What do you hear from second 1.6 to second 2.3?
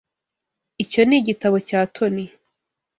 cya Tony.